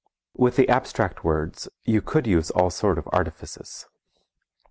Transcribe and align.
With 0.33 0.55
the 0.55 0.67
abstract 0.67 1.23
words 1.23 1.69
you 1.83 2.01
could 2.01 2.25
use 2.25 2.49
all 2.49 2.71
sorts 2.71 2.97
of 2.97 3.07
artifices. 3.13 3.85